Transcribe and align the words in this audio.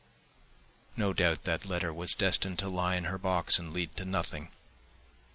No 0.97 1.13
doubt 1.13 1.43
that 1.43 1.67
letter 1.67 1.93
was 1.93 2.15
destined 2.15 2.57
to 2.57 2.69
lie 2.69 2.95
in 2.95 3.03
her 3.03 3.19
box 3.19 3.59
and 3.59 3.71
lead 3.71 3.95
to 3.97 4.03
nothing. 4.03 4.49